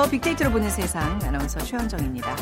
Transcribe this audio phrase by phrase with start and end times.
[0.00, 0.18] 안녕하세요.
[0.18, 2.34] 빅데이터로 보는 세상 아나운서 최현정입니다.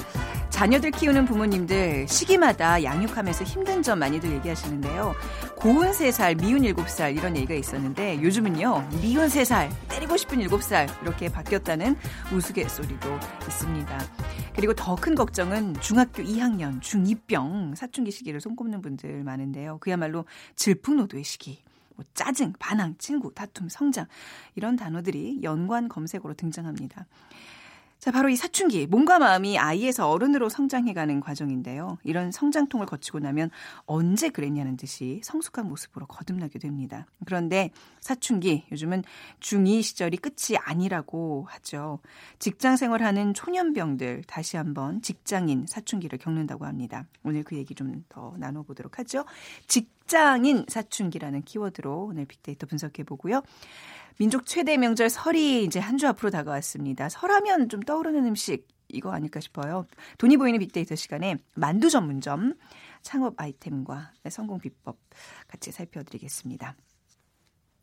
[0.48, 5.12] 자녀들 키우는 부모님들 시기마다 양육하면서 힘든 점 많이들 얘기하시는데요.
[5.56, 8.88] 고운 3살, 미운 7살 이런 얘기가 있었는데 요즘은요.
[9.02, 11.96] 미운 3살, 때리고 싶은 7살 이렇게 바뀌었다는
[12.32, 13.18] 우스갯소리도
[13.48, 13.98] 있습니다.
[14.54, 19.78] 그리고 더 큰 걱정은 중학교 2학년 중2병 사춘기 시기를 손꼽는 분들 많은데요.
[19.80, 21.64] 그야말로 질풍노도의 시기.
[21.96, 24.06] 뭐 짜증, 반항, 친구, 다툼, 성장
[24.54, 27.06] 이런 단어들이 연관 검색어로 등장합니다.
[27.98, 31.98] 자, 바로 이 사춘기, 몸과 마음이 아이에서 어른으로 성장해가는 과정인데요.
[32.04, 33.50] 이런 성장통을 거치고 나면
[33.86, 37.06] 언제 그랬냐는 듯이 성숙한 모습으로 거듭나게 됩니다.
[37.26, 39.02] 그런데 사춘기, 요즘은
[39.40, 41.98] 중2 시절이 끝이 아니라고 하죠.
[42.38, 47.04] 직장 생활하는 초년병들 다시 한번 직장인 사춘기를 겪는다고 합니다.
[47.24, 49.24] 오늘 그 얘기 좀 더 나눠보도록 하죠.
[49.66, 53.42] 직장인 사춘기라는 키워드로 오늘 빅데이터 분석해 보고요.
[54.18, 57.08] 민족 최대 명절 설이 이제 한 주 앞으로 다가왔습니다.
[57.08, 59.86] 설하면 좀 떠오르는 음식 이거 아닐까 싶어요.
[60.18, 62.54] 돈이 보이는 빅데이터 시간에 만두 전문점
[63.02, 64.98] 창업 아이템과 성공 비법
[65.46, 66.74] 같이 살펴드리겠습니다.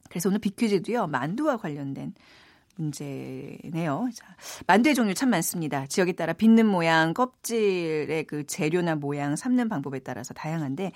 [0.09, 1.07] 그래서 오늘 빅퀴즈도요.
[1.07, 2.13] 만두와 관련된
[2.77, 4.09] 문제네요.
[4.13, 4.35] 자,
[4.67, 5.85] 만두의 종류 참 많습니다.
[5.87, 10.91] 지역에 따라 빚는 모양, 껍질의 그 재료나 모양, 삶는 방법에 따라서 다양한데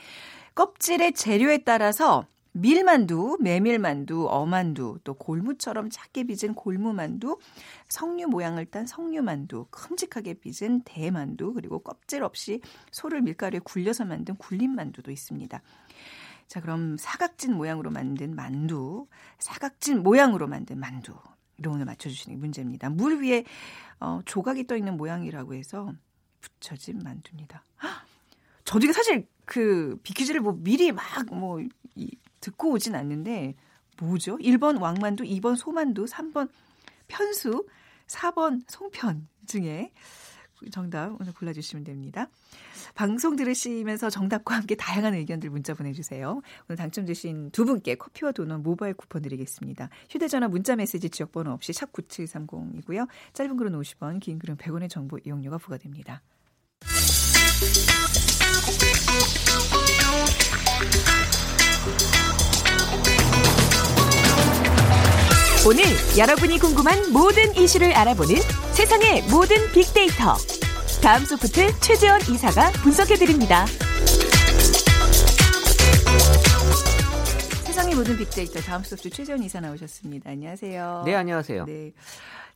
[0.56, 2.26] 껍질의 재료에 따라서
[2.60, 7.38] 밀만두, 메밀만두, 어만두, 또 골무처럼 작게 빚은 골무만두,
[7.88, 15.12] 석류 모양을 딴 석류만두, 큼직하게 빚은 대만두, 그리고 껍질 없이 소를 밀가루에 굴려서 만든 굴림만두도
[15.12, 15.62] 있습니다.
[16.48, 21.16] 자, 그럼 사각진 모양으로 만든 만두, 사각진 모양으로 만든 만두.
[21.58, 22.90] 이런 오늘 맞춰주시는 게 문제입니다.
[22.90, 23.44] 물 위에
[24.00, 25.94] 어, 조각이 떠 있는 모양이라고 해서
[26.42, 27.66] 붙여진 만두입니다.
[28.64, 31.60] 저도 이게 사실 그 비키즈를 뭐 미리 막 뭐
[32.40, 33.56] 듣고 오진 않는데
[34.02, 34.38] 뭐죠?
[34.38, 36.50] 1번 왕만두, 2번 소만두, 3번
[37.08, 37.66] 편수,
[38.08, 39.92] 4번 송편 중에
[40.72, 42.28] 정답 오늘 골라주시면 됩니다.
[42.96, 46.42] 방송 들으시면서 정답과 함께 다양한 의견들 문자 보내주세요.
[46.68, 49.90] 오늘 당첨되신 두 분께 커피와 도넛 모바일 쿠폰 드리겠습니다.
[50.10, 53.08] 휴대전화 문자 메시지 지역번호 없이 샵 9730이고요.
[53.34, 56.22] 짧은 글은 50원, 긴 글은 100원의 정보 이용료가 부과됩니다.
[65.68, 65.84] 오늘
[66.18, 68.36] 여러분이 궁금한 모든 이슈를 알아보는
[68.74, 70.36] 세상의 모든 빅데이터.
[71.04, 73.66] 다음 소프트 최재원 이사가 분석해드립니다.
[77.66, 80.32] 세상의 모든 빅데이터 다음 소프트 최재원 이사 나오셨습니다.
[80.32, 81.04] 안녕하세요.
[81.06, 81.66] 네, 안녕하세요.
[81.66, 81.92] 네.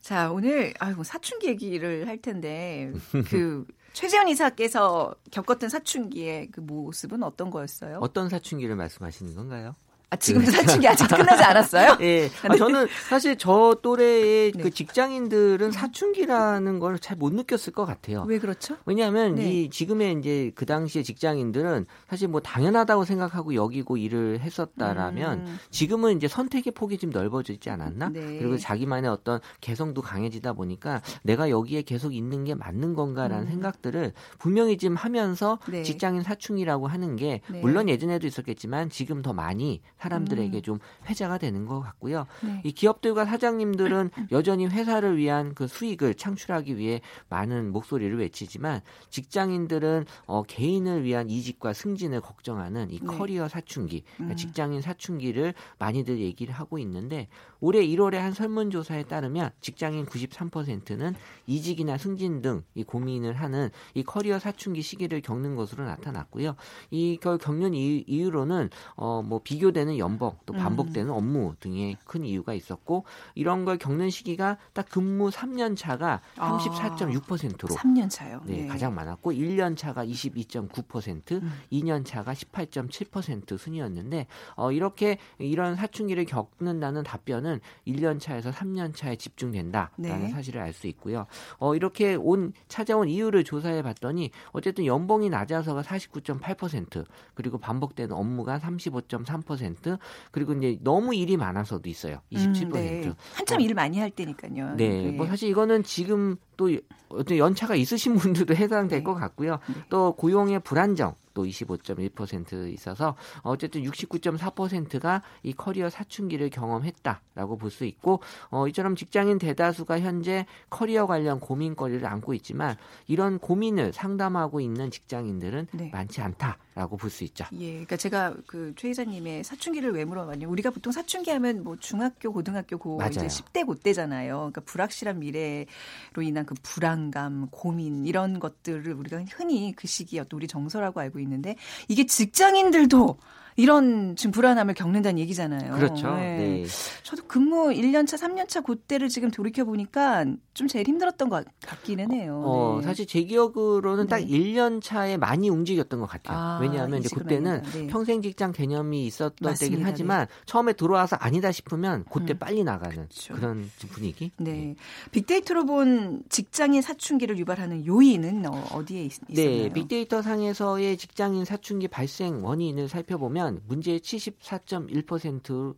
[0.00, 2.92] 자, 오늘 아이고 사춘기 얘기를 할 텐데
[3.30, 3.64] 그
[3.94, 7.98] 최재현 이사께서 겪었던 사춘기의 그 모습은 어떤 거였어요?
[8.02, 9.76] 어떤 사춘기를 말씀하시는 건가요?
[10.14, 11.98] 아, 지금 사춘기 아직 끝나지 않았어요?
[12.02, 12.30] 예.
[12.48, 14.62] 아, 저는 사실 저 또래의 네.
[14.62, 18.24] 그 직장인들은 사춘기라는 걸 잘 못 느꼈을 것 같아요.
[18.26, 18.76] 왜 그렇죠?
[18.86, 19.50] 왜냐하면 네.
[19.50, 25.58] 이 지금의 이제 그 당시에 직장인들은 사실 뭐 당연하다고 생각하고 여기고 일을 했었다라면 음.
[25.70, 28.08] 지금은 이제 선택의 폭이 좀 넓어지지 않았나?
[28.10, 28.38] 네.
[28.38, 33.50] 그리고 자기만의 어떤 개성도 강해지다 보니까 내가 여기에 계속 있는 게 맞는 건가라는 음.
[33.50, 35.82] 생각들을 분명히 지금 하면서 네.
[35.82, 37.60] 직장인 사춘기라고 하는 게 네.
[37.60, 40.62] 물론 예전에도 있었겠지만 지금 더 많이 사람들에게 음.
[40.62, 40.78] 좀
[41.08, 42.26] 회자가 되는 것 같고요.
[42.42, 42.60] 네.
[42.64, 50.42] 이 기업들과 사장님들은 여전히 회사를 위한 그 수익을 창출하기 위해 많은 목소리를 외치지만 직장인들은 어,
[50.42, 53.06] 개인을 위한 이직과 승진을 걱정하는 이 네.
[53.06, 54.36] 커리어 사춘기, 그러니까 음.
[54.36, 57.28] 직장인 사춘기를 많이들 얘기를 하고 있는데
[57.60, 61.14] 올해 1월에 한 설문조사에 따르면 직장인 93%는
[61.46, 66.56] 이직이나 승진 등 이 고민을 하는 이 커리어 사춘기 시기를 겪는 것으로 나타났고요.
[66.90, 70.58] 이걸 겪는 이유로는 어, 뭐 비교되는 되는 연봉 또 음.
[70.58, 71.16] 반복되는 음.
[71.16, 73.04] 업무 등의 큰 이유가 있었고
[73.34, 78.40] 이런 걸 겪는 시기가 딱 근무 3년 차가 34.6%로 아, 3년 차요.
[78.44, 81.52] 네, 네, 가장 많았고 1년 차가 22.9%, 음.
[81.72, 84.26] 2년 차가 18.7% 순이었는데
[84.56, 90.28] 어 이렇게 이런 사춘기를 겪는다는 답변은 1년 차에서 3년 차에 집중된다라는 네.
[90.28, 91.26] 사실을 알 수 있고요.
[91.58, 97.04] 어 이렇게 온 찾아온 이유를 조사해 봤더니 어쨌든 연봉이 낮아서가 49.8%
[97.34, 99.98] 그리고 반복되는 업무가 35.3% 27%
[100.30, 102.20] 그리고 이제 너무 일이 많아서도 있어요.
[102.32, 102.64] 27%.
[102.66, 103.12] 음, 네.
[103.34, 103.62] 한참 어.
[103.62, 104.74] 일 많이 할 때니까요.
[104.76, 105.02] 네.
[105.02, 105.10] 네.
[105.10, 106.70] 뭐 사실 이거는 지금 또
[107.08, 109.02] 어떤 연차가 있으신 분들도 해당될 네.
[109.04, 109.58] 것 같고요.
[109.68, 109.74] 네.
[109.88, 118.20] 또 고용의 불안정 또 25.1% 있어서 어쨌든 69.4%가 이 커리어 사춘기를 경험했다라고 볼 수 있고
[118.50, 122.76] 어 이처럼 직장인 대다수가 현재 커리어 관련 고민거리를 안고 있지만
[123.08, 125.90] 이런 고민을 상담하고 있는 직장인들은 네.
[125.92, 126.58] 많지 않다.
[126.74, 127.44] 라고 볼 수 있죠.
[127.52, 130.48] 예, 그러니까 제가 그 최 이사님의 사춘기를 왜 물어봤냐.
[130.48, 133.10] 우리가 보통 사춘기 하면 뭐 중학교, 고등학교 고 맞아요.
[133.10, 134.36] 이제 10대 그때잖아요.
[134.36, 140.48] 그러니까 불확실한 미래로 인한 그 불안감, 고민 이런 것들을 우리가 흔히 그 시기에 어떤 우리
[140.48, 141.54] 정서라고 알고 있는데
[141.86, 143.18] 이게 직장인들도
[143.56, 145.74] 이런 지금 불안함을 겪는다는 얘기잖아요.
[145.74, 146.14] 그렇죠.
[146.16, 146.36] 네.
[146.38, 146.64] 네.
[147.02, 150.24] 저도 근무 1년차, 3년차 그때를 지금 돌이켜 보니까
[150.54, 152.42] 좀 제일 힘들었던 것 같기는 해요.
[152.44, 152.86] 어, 네.
[152.86, 156.36] 사실 제 기억으로는 딱 1년 차에 많이 움직였던 것 같아요.
[156.36, 157.86] 아, 왜냐하면 이제 그때는 네.
[157.86, 159.58] 평생 직장 개념이 있었던 맞습니다.
[159.58, 160.34] 때긴 하지만 네.
[160.46, 162.38] 처음에 들어와서 아니다 싶으면 그때 음.
[162.38, 163.34] 빨리 나가는 그렇죠.
[163.34, 164.32] 그런 분위기.
[164.38, 164.74] 네.
[165.12, 169.62] 빅데이터로 본 직장인 사춘기를 유발하는 요인은 어, 디에 있, 네, 있었나요?
[169.64, 169.72] 네.
[169.72, 175.76] 빅데이터 상에서의 직장인 사춘기 발생 원인을 살펴보면 문제의 74.1%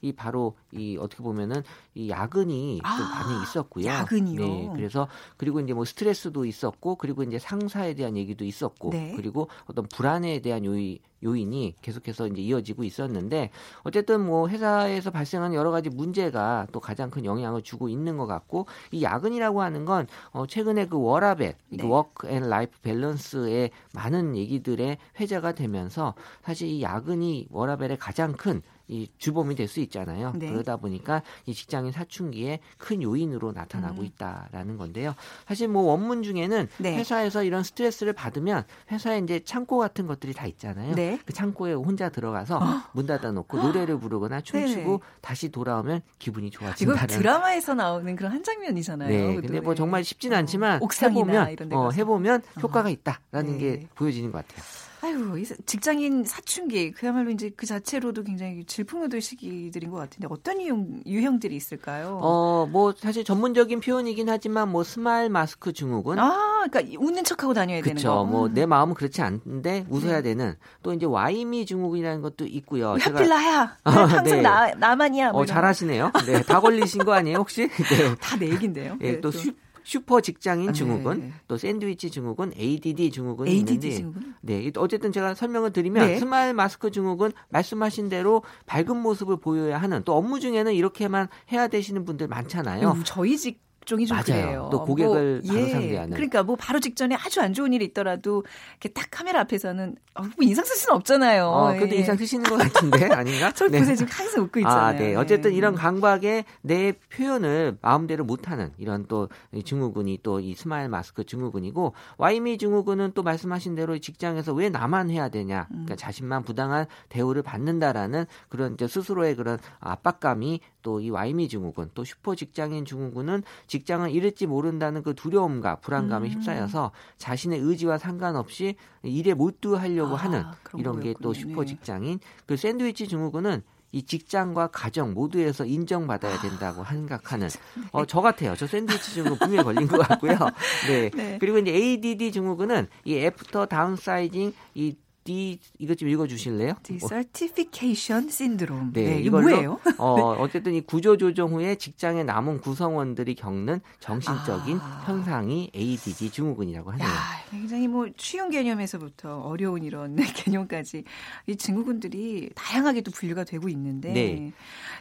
[0.00, 1.62] 이 바로 이 어떻게 보면은
[1.94, 3.86] 이 야근이 아, 좀 많이 있었고요.
[3.86, 4.40] 야근이요.
[4.40, 9.12] 네, 그래서 그리고 이제 뭐 스트레스도 있었고 그리고 이제 상사에 대한 얘기도 있었고 네.
[9.16, 13.50] 그리고 어떤 불안에 대한 요인 요인이 계속해서 이제 이어지고 있었는데
[13.82, 18.66] 어쨌든 뭐 회사에서 발생하는 여러 가지 문제가 또 가장 큰 영향을 주고 있는 것 같고
[18.90, 21.84] 이 야근이라고 하는 건 어, 최근에 그 워라밸, 네.
[21.84, 29.08] work and life balance의 많은 얘기들의 회자가 되면서 사실 이 야근이 워라벨의 가장 큰 이
[29.18, 30.32] 주범이 될 수 있잖아요.
[30.34, 30.50] 네.
[30.50, 34.04] 그러다 보니까 이 직장인 사춘기에 큰 요인으로 나타나고 음.
[34.06, 35.14] 있다라는 건데요.
[35.46, 36.96] 사실 뭐 원문 중에는 네.
[36.96, 40.96] 회사에서 이런 스트레스를 받으면 회사에 이제 창고 같은 것들이 다 있잖아요.
[40.96, 41.20] 네.
[41.24, 42.82] 그 창고에 혼자 들어가서 어?
[42.92, 47.04] 문 닫아 놓고 노래를 부르거나 춤추고 네 다시 돌아오면 기분이 좋아진다는.
[47.04, 49.08] 이거 드라마에서 나오는 그런 한 장면이잖아요.
[49.08, 49.34] 네.
[49.40, 52.60] 근데 뭐 정말 쉽지는 않지만 어, 해보면 어, 해보면 어.
[52.60, 53.88] 효과가 있다라는 게 네.
[53.94, 54.89] 보여지는 것 같아요.
[55.02, 61.56] 아유, 직장인 사춘기 그야말로 이제 그 자체로도 굉장히 질풍노도의 시기들인 것 같은데 어떤 유형, 유형들이
[61.56, 62.18] 있을까요?
[62.22, 66.18] 어, 뭐 사실 전문적인 표현이긴 하지만 뭐 smile mask 증후군.
[66.18, 68.24] 아, 그러니까 웃는 척하고 다녀야 그쵸, 되는 거.
[68.24, 68.68] 뭐 내 음.
[68.68, 70.22] 마음은 그렇지 않은데 웃어야 네.
[70.22, 72.96] 되는 또 이제 why me 증후군이라는 것도 있고요.
[73.00, 73.76] 하필 나야.
[73.86, 74.42] 네, 항상 네.
[74.42, 75.32] 나 나만이야.
[75.32, 76.12] 뭐 어, 잘하시네요.
[76.26, 77.68] 네, 다 걸리신 거 아니에요 혹시?
[77.90, 78.14] 네.
[78.20, 78.98] 다 내 얘긴데요.
[79.00, 79.52] 예, 네, 또 슈,
[79.84, 81.32] 슈퍼 직장인 아, 증후군, 네.
[81.48, 84.34] 또 샌드위치 증후군, ADD 증후군이 ADD 있는데, 증후군?
[84.40, 86.18] 네, 어쨌든 제가 설명을 드리면 네.
[86.18, 92.04] smile mask 증후군 말씀하신 대로 밝은 모습을 보여야 하는 또 업무 중에는 이렇게만 해야 되시는
[92.04, 92.92] 분들 많잖아요.
[92.92, 94.24] 음, 저희 직 종이 좀 맞아요.
[94.42, 94.68] 그래요.
[94.72, 95.70] 또 고객을 뭐, 바로 예.
[95.70, 96.10] 상대하는.
[96.14, 100.32] 그러니까 뭐 바로 직전에 아주 안 좋은 일이 있더라도 이렇게 딱 카메라 앞에서는 어, 뭐
[100.40, 101.46] 인상 쓸 수는 없잖아요.
[101.46, 102.00] 어, 그래도 예.
[102.00, 103.52] 인상 쓰시는 것 같은데 아닌가?
[103.52, 103.84] 저 네.
[103.84, 104.80] 지금 항상 웃고 있잖아요.
[104.80, 105.14] 아, 네.
[105.14, 109.28] 어쨌든 이런 강박에 내 표현을 마음대로 못하는 이런 또
[109.64, 115.10] 증후군이 또 이 smile mask 증후군이고 why me 증후군은 또 말씀하신 대로 직장에서 왜 나만
[115.10, 115.66] 해야 되냐?
[115.68, 115.96] 그러니까 음.
[115.96, 122.04] 자신만 부당한 대우를 받는다라는 그런 이제 스스로의 그런 압박감이 또 이 why me 증후군 또
[122.04, 126.32] 슈퍼 직장인 증후군은 직장을 잃을지 모른다는 그 두려움과 불안감에 음.
[126.34, 130.44] 휩싸여서 자신의 의지와 상관없이 일에 몰두하려고 아, 하는
[130.76, 131.66] 이런 게 또 슈퍼 네.
[131.66, 133.62] 직장인 그 샌드위치 증후군은
[133.92, 137.48] 이 직장과 가정 모두에서 인정받아야 아, 된다고 생각하는
[137.92, 138.54] 어, 저 같아요.
[138.56, 140.38] 저 샌드위치 증후군 분명히 걸린 것 같고요.
[140.88, 141.10] 네.
[141.10, 141.38] 네.
[141.40, 144.96] 그리고 이제 ADD 증후군은 이 After Downsizing 이
[145.30, 146.74] D 이것 좀 읽어 주실래요?
[146.82, 148.92] Decertification Syndrome.
[148.92, 149.78] 네, 네 이거 뭐예요?
[149.98, 155.04] 어, 어쨌든 이 구조 조정 후에 직장에 남은 구성원들이 겪는 정신적인 아.
[155.06, 157.06] 현상이 ADD 증후군이라고 하네요.
[157.06, 157.12] 야,
[157.48, 161.04] 굉장히 뭐 쉬운 개념에서부터 어려운 이런 개념까지
[161.46, 164.52] 이 증후군들이 다양하게 도 분류가 되고 있는데 네.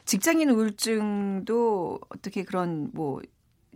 [0.05, 3.19] 직장인 우울증도 어떻게 그런 뭐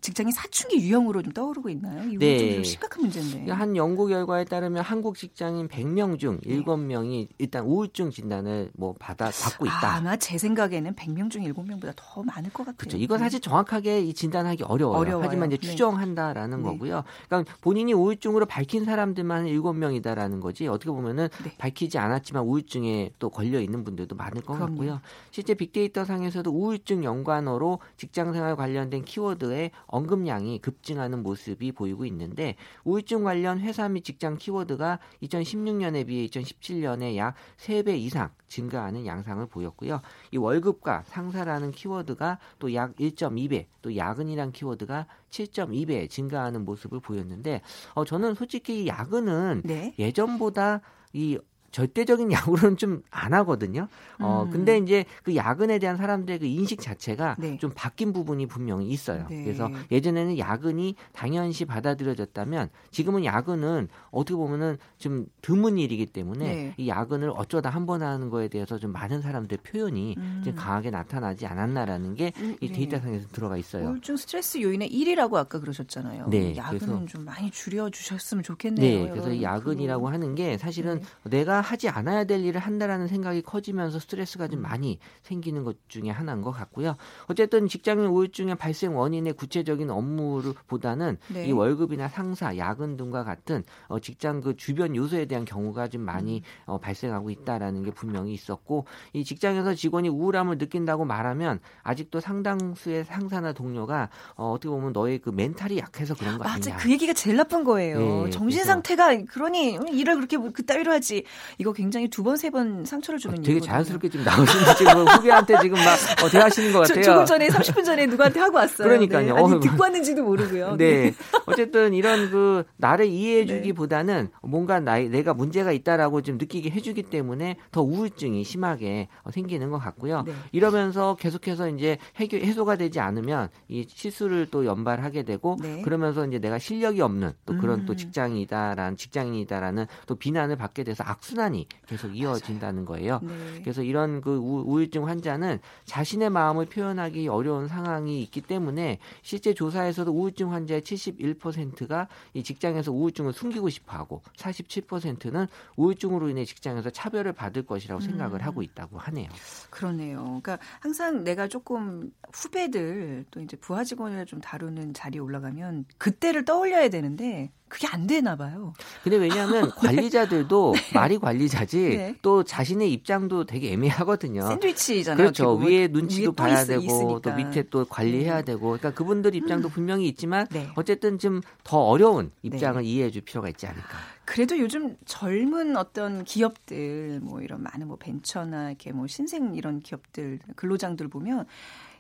[0.04, 2.04] 직장인 사춘기 유형으로 좀 떠오르고 있나요?
[2.04, 2.56] 이건 네.
[2.56, 3.52] 좀 심각한 문제인데.
[3.52, 6.58] 한 연구 결과에 따르면 한국 직장인 100명 중 네.
[6.58, 9.94] 7명이 일단 우울증 진단을 뭐 받아 받고 있다.
[9.94, 12.76] 아, 아마 제 생각에는 100명 중 7명보다 더 많을 것 같아요.
[12.78, 12.98] 그렇죠.
[12.98, 15.00] 이건 사실 정확하게 이 진단하기 어려워요.
[15.00, 15.26] 어려워요.
[15.26, 15.68] 하지만 이제 네.
[15.72, 16.70] 추정한다라는 네.
[16.70, 17.04] 거고요.
[17.30, 20.68] 그러니까 본인이 우울증으로 밝힌 사람들만 7명이다라는 거지.
[20.68, 21.56] 어떻게 보면은 네.
[21.58, 24.72] 밝히지 않았지만 우울증에 또 걸려 있는 분들도 많을 것 그럼요.
[24.72, 25.00] 같고요.
[25.32, 33.24] 실제 빅데이터 상에서도 우울증 연관어로 직장 생활 관련된 키워드에 언급량이 급증하는 모습이 보이고 있는데 우울증
[33.24, 40.02] 관련 회사 및 직장 키워드가 2016년에 비해 2017년에 약 3배 이상 증가하는 양상을 보였고요.
[40.32, 47.62] 이 월급과 상사라는 키워드가 또 약 1.2배, 또 야근이란 키워드가 7.2배 증가하는 모습을 보였는데
[47.94, 49.94] 어 저는 솔직히 야근은 네?
[50.00, 50.82] 예전보다
[51.14, 51.38] 이
[51.74, 53.88] 절대적인 야구로는 좀 안 하거든요.
[54.20, 54.52] 어, 음.
[54.52, 57.58] 근데 이제 그 야근에 대한 사람들의 그 인식 자체가 네.
[57.58, 59.26] 좀 바뀐 부분이 분명히 있어요.
[59.30, 59.44] 네.
[59.44, 66.74] 그래서 예전에는 야근이 당연시 받아들여졌다면 지금은 야근은 어떻게 보면은 좀 드문 일이기 때문에 네.
[66.78, 70.42] 이 야근을 어쩌다 한 번 하는 거에 대해서 좀 많은 사람들의 표현이 음.
[70.46, 72.68] 좀 강하게 나타나지 않았나라는 게이 음, 네.
[72.72, 73.88] 데이터상에서 들어가 있어요.
[73.90, 76.28] 우울증 스트레스 요인의 1위라고 아까 그러셨잖아요.
[76.30, 76.56] 네.
[76.56, 79.04] 야근은 좀 많이 줄여 주셨으면 좋겠네요.
[79.06, 79.10] 네.
[79.10, 81.30] 그래서 야근이라고 하는 게 사실은 네.
[81.30, 84.64] 내가 하지 않아야 될 일을 한다라는 생각이 커지면서 스트레스가 좀 음.
[84.64, 86.96] 많이 생기는 것 중에 하나인 것 같고요.
[87.28, 91.48] 어쨌든 직장인 우울증의 발생 원인의 구체적인 업무를 보다는 네.
[91.48, 96.38] 이 월급이나 상사, 야근 등과 같은 어, 직장 그 주변 요소에 대한 경우가 좀 많이
[96.38, 96.42] 음.
[96.66, 103.54] 어, 발생하고 있다라는 게 분명히 있었고 이 직장에서 직원이 우울함을 느낀다고 말하면 아직도 상당수의 상사나
[103.54, 106.74] 동료가 어, 어떻게 보면 너의 그 멘탈이 약해서 그런 거 아니냐.
[106.74, 108.26] 맞아, 그 얘기가 제일 나쁜 거예요.
[108.26, 111.24] 네, 정신 상태가 그러니 일을 그렇게 그따위로 하지.
[111.58, 113.72] 이거 굉장히 두 번, 세 번 상처를 주는 어, 되게 얘기거든요.
[113.72, 117.04] 자연스럽게 지금 나오시는데 지금 후배한테 지금 막 어, 대하시는 것 같아요.
[117.04, 118.88] 조금 전에 30분 전에 누구한테 하고 왔어요.
[118.88, 119.36] 그러니까요.
[119.36, 119.42] 네.
[119.42, 120.76] 아니, 듣고 왔는지도 모르고요.
[120.78, 121.12] 네.
[121.12, 121.14] 네.
[121.46, 124.48] 어쨌든 이런 그 나를 이해해주기보다는 네.
[124.48, 129.78] 뭔가 나, 내가 문제가 있다라고 좀 느끼게 해주기 때문에 더 우울증이 심하게 어, 생기는 것
[129.80, 130.24] 같고요.
[130.26, 130.34] 네.
[130.52, 135.82] 이러면서 계속해서 이제 해결, 해소가 되지 않으면 이 실수를 또 연발하게 되고 네.
[135.82, 137.86] 그러면서 이제 내가 실력이 없는 또 그런 음.
[137.86, 143.20] 또 직장이다라는 직장인이다라는 또 비난을 받게 돼서 악순환 이 계속 이어진다는 거예요.
[143.22, 143.62] 네.
[143.62, 150.54] 그래서 이런 그 우울증 환자는 자신의 마음을 표현하기 어려운 상황이 있기 때문에 실제 조사에서도 우울증
[150.54, 158.02] 환자의 71%가 이 직장에서 우울증을 숨기고 싶어 하고 47%는 우울증으로 인해 직장에서 차별을 받을 것이라고
[158.02, 158.06] 음.
[158.06, 159.30] 생각을 하고 있다고 하네요.
[159.70, 160.24] 그러네요.
[160.24, 166.90] 그러니까 항상 내가 조금 후배들 또 이제 부하 직원을 좀 다루는 자리에 올라가면 그때를 떠올려야
[166.90, 168.74] 되는데 그게 안 되나 봐요.
[169.04, 169.88] 근데 왜냐하면 네.
[169.88, 170.82] 관리자들도 네.
[170.94, 172.16] 말이 관리자지 네.
[172.22, 174.48] 또 자신의 입장도 되게 애매하거든요.
[174.48, 175.18] 샌드위치잖아요.
[175.18, 175.56] 그렇죠.
[175.56, 177.20] 위에 눈치도 위에 봐야 있, 되고 있으니까.
[177.22, 178.46] 또 밑에 또 관리해야 네.
[178.46, 179.72] 되고 그러니까 그분들 입장도 음.
[179.72, 180.70] 분명히 있지만 네.
[180.76, 182.88] 어쨌든 좀 더 어려운 입장을 네.
[182.88, 183.98] 이해해 줄 필요가 있지 않을까.
[184.26, 190.40] 그래도 요즘 젊은 어떤 기업들 뭐 이런 많은 뭐 벤처나 이렇게 뭐 신생 이런 기업들
[190.56, 191.46] 근로장들 보면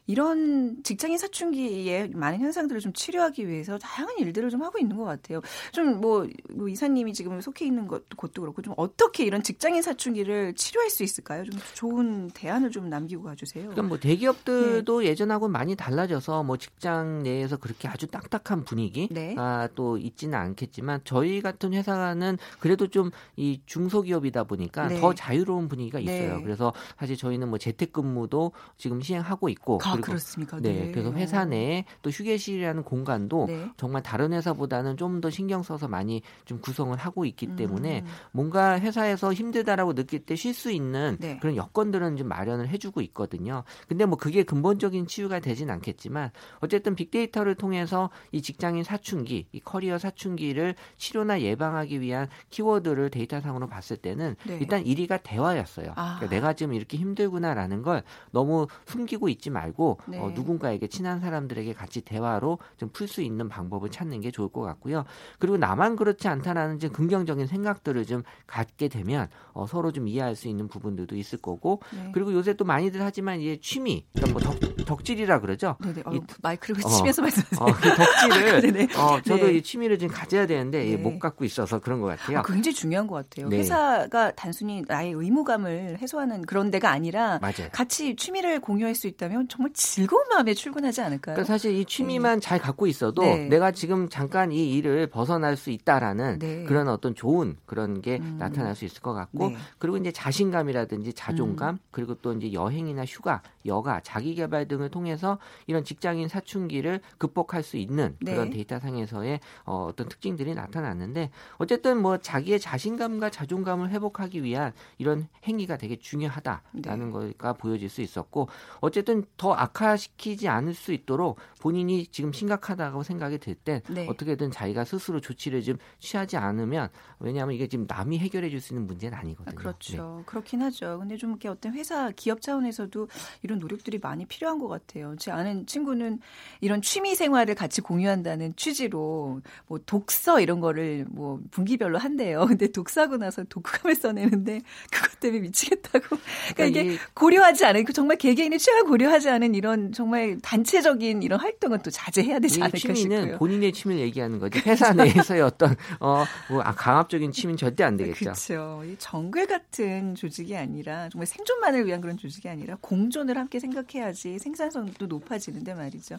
[0.07, 5.41] 이런 직장인 사춘기에 많은 현상들을 좀 치료하기 위해서 다양한 일들을 좀 하고 있는 것 같아요.
[5.71, 10.89] 좀뭐 뭐 이사님이 지금 속해 있는 것, 것도 그렇고 좀 어떻게 이런 직장인 사춘기를 치료할
[10.89, 11.43] 수 있을까요?
[11.45, 13.69] 좀 좋은 대안을 좀 남기고 가주세요.
[13.69, 15.07] 그럼 뭐 대기업들도 네.
[15.07, 19.35] 예전하고 많이 달라져서 뭐 직장 내에서 그렇게 아주 딱딱한 분위기가 네.
[19.75, 24.99] 또 있지는 않겠지만 저희 같은 회사는 그래도 좀 이 중소기업이다 보니까 네.
[24.99, 26.37] 더 자유로운 분위기가 있어요.
[26.37, 26.43] 네.
[26.43, 30.59] 그래서 사실 저희는 뭐 재택근무도 지금 시행하고 있고 아, 그리고 그렇습니까?
[30.59, 30.73] 네.
[30.73, 30.91] 네.
[30.91, 33.69] 그래서 회사 내에 또 휴게실이라는 공간도 네.
[33.77, 38.07] 정말 다른 회사보다는 좀 더 신경 써서 많이 좀 구성을 하고 있기 때문에 음.
[38.31, 41.37] 뭔가 회사에서 힘들다라고 느낄 때 쉴 수 있는 네.
[41.39, 43.63] 그런 여건들은 좀 마련을 해주고 있거든요.
[43.87, 49.97] 근데 뭐 그게 근본적인 치유가 되진 않겠지만 어쨌든 빅데이터를 통해서 이 직장인 사춘기, 이 커리어
[49.99, 54.57] 사춘기를 치료나 예방하기 위한 키워드를 데이터상으로 봤을 때는 네.
[54.59, 55.93] 일단 1위가 대화였어요.
[55.95, 56.15] 아.
[56.17, 60.19] 그러니까 내가 지금 이렇게 힘들구나라는 걸 너무 숨기고 있지 말고 말고 네.
[60.19, 64.61] 어, 누군가에게 친한 사람들에게 같이 대화로 좀 풀 수 있는 방법을 찾는 게 좋을 것
[64.61, 65.03] 같고요.
[65.39, 70.47] 그리고 나만 그렇지 않다라는 좀 긍정적인 생각들을 좀 갖게 되면 어, 서로 좀 이해할 수
[70.47, 72.11] 있는 부분들도 있을 거고 네.
[72.13, 75.75] 그리고 요새 또 많이들 하지만 이제 취미 그러니까 뭐 덕, 질이라 그러죠.
[75.83, 76.03] 네네.
[76.05, 77.59] 어, 이, 마이크를 치면서 어, 말씀하세요.
[77.59, 77.89] 어, 그
[78.29, 79.53] 덕질을 어, 저도 네.
[79.55, 80.97] 이 취미를 좀 가져야 되는데 네.
[80.97, 82.39] 못 갖고 있어서 그런 것 같아요.
[82.39, 83.49] 아, 굉장히 중요한 것 같아요.
[83.49, 83.57] 네.
[83.57, 87.69] 회사가 단순히 나의 의무감을 해소하는 그런 데가 아니라 맞아요.
[87.71, 91.35] 같이 취미를 공유할 수 있다면 정말 즐거운 마음에 출근하지 않을까요?
[91.35, 92.45] 그러니까 사실 이 취미만 네.
[92.45, 93.47] 잘 갖고 있어도 네.
[93.47, 96.63] 내가 지금 잠깐 이 일을 벗어날 수 있다라는 네.
[96.63, 98.37] 그런 어떤 좋은 그런 게 음.
[98.39, 99.57] 나타날 수 있을 것 같고 네.
[99.79, 101.79] 그리고 이제 자신감이라든지 자존감 음.
[101.91, 107.77] 그리고 또 이제 여행이나 휴가, 여가, 자기 개발 등을 통해서 이런 직장인 사춘기를 극복할 수
[107.77, 108.33] 있는 네.
[108.33, 115.27] 그런 데이터 상에서의 어, 어떤 특징들이 나타났는데 어쨌든 뭐 자기의 자신감과 자존감을 회복하기 위한 이런
[115.47, 117.33] 행위가 되게 중요하다라는 네.
[117.37, 118.49] 거가 보여질 수 있었고
[118.79, 124.07] 어쨌든 더 악화시키지 않을 수 있도록 본인이 지금 심각하다고 생각이 들때 네.
[124.09, 126.89] 어떻게든 자기가 스스로 조치를 좀 취하지 않으면
[127.19, 129.53] 왜냐하면 이게 지금 남이 해결해 줄 수 있는 문제는 아니거든요.
[129.53, 130.17] 아, 그렇죠.
[130.19, 130.23] 네.
[130.25, 130.97] 그렇긴 하죠.
[130.99, 133.09] 근데 좀 이렇게 어떤 회사 기업 차원에서도
[133.41, 135.17] 이런 노력들이 많이 필요한 것 같아요.
[135.19, 136.21] 제 아는 친구는
[136.61, 142.45] 이런 취미 생활을 같이 공유한다는 취지로 뭐 독서 이런 거를 뭐 분기 주기별로 한대요.
[142.47, 146.17] 근데 독사고 나서 독감을 써내는데 그것 때문에 미치겠다고.
[146.55, 151.39] 그러니까, 그러니까 이게 고려하지 않은 그 정말 개개인의 취향을 고려하지 않은 이런 정말 단체적인 이런
[151.39, 153.37] 활동은 또 자제해야 되지 않을까 취미는 싶고요.
[153.37, 154.59] 본인의 취미를 얘기하는 거지.
[154.65, 158.19] 회사 내에서의 어떤 어, 뭐 아, 강압적인 취미는 절대 안 되겠죠.
[158.19, 158.83] 그렇죠.
[158.85, 165.07] 이 정글 같은 조직이 아니라 정말 생존만을 위한 그런 조직이 아니라 공존을 함께 생각해야지 생산성도
[165.07, 166.17] 높아지는데 말이죠.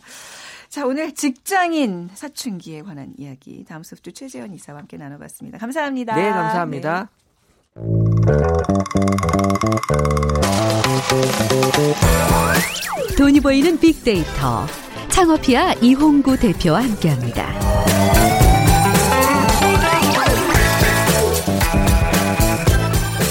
[0.69, 5.59] 자, 오늘 직장인 사춘기에 관한 이야기 다음 소프트 최재현 이사와 함께 나눠봤습니다.
[5.59, 6.15] 감사합니다.
[6.17, 7.09] 네, 감사합니다.
[7.11, 7.25] 네.
[13.17, 14.67] 돈이 보이는 빅데이터
[15.11, 17.53] 창업피아 이홍구 대표와 함께합니다.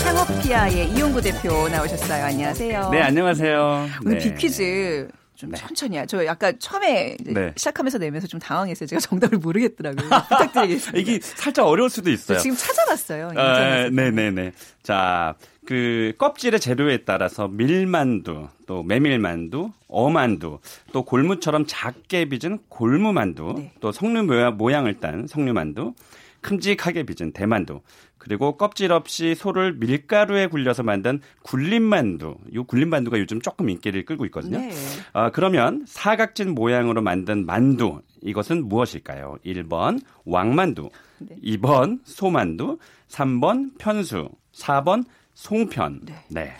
[0.03, 2.23] 창업피아의 이홍구 대표 나오셨어요.
[2.23, 2.89] 안녕하세요.
[2.89, 3.87] 네, 안녕하세요.
[4.05, 4.23] 오늘 네.
[4.23, 5.57] 빅퀴즈 좀 네.
[5.57, 6.05] 천천히 하.
[6.05, 7.51] 저 약간 처음에 네.
[7.57, 8.87] 시작하면서 내면서 좀 당황했어요.
[8.87, 10.07] 제가 정답을 모르겠더라고요.
[10.29, 10.97] 부탁드리겠습니다.
[10.97, 12.37] 이게 살짝 어려울 수도 있어요.
[12.37, 13.31] 지금 찾아봤어요.
[13.35, 14.53] 아, 네네네.
[14.83, 15.35] 자,
[15.65, 20.59] 그 껍질의 재료에 따라서 밀만두, 또 메밀만두, 어만두,
[20.91, 23.71] 또 골무처럼 작게 빚은 골무만두, 네.
[23.79, 24.23] 또 석류
[24.57, 25.93] 모양을 딴 석류만두,
[26.41, 27.81] 큼직하게 빚은 대만두,
[28.17, 32.37] 그리고 껍질 없이 소를 밀가루에 굴려서 만든 굴림만두.
[32.53, 34.59] 이 굴림만두가 요즘 조금 인기를 끌고 있거든요.
[34.59, 34.71] 네.
[35.11, 38.01] 어, 그러면 사각진 모양으로 만든 만두.
[38.21, 39.37] 이것은 무엇일까요?
[39.45, 40.89] 1번 왕만두,
[41.19, 41.35] 네.
[41.43, 42.77] 2번 소만두,
[43.09, 46.01] 3번 편수, 4번 송편.
[46.03, 46.13] 네.
[46.29, 46.53] 네.